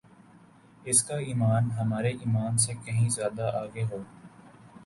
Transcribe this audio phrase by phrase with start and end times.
[0.85, 4.01] اس کا ایمان ہمارے ایمان سے کہین زیادہ آگے ہو